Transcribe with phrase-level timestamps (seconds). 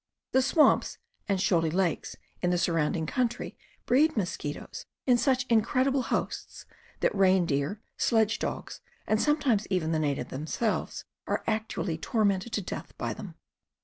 [0.31, 0.97] The swamps
[1.29, 3.55] and shoaly lakes in the surrounding country
[3.85, 6.65] breed mosquitoes in such in credible hosts
[7.01, 12.97] that reindeer, sledge dogs, and sometimes even the natives themselves, are actually tormented to death
[12.97, 13.35] by them.